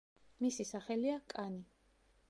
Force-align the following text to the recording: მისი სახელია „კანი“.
მისი 0.45 0.65
სახელია 0.69 1.21
„კანი“. 1.35 1.65